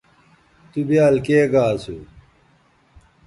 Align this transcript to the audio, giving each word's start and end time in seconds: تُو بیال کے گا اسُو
تُو 0.71 0.79
بیال 0.87 1.15
کے 1.25 1.39
گا 1.51 1.63
اسُو 1.75 1.97